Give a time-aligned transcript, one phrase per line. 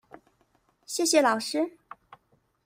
[0.87, 1.73] 謝謝老師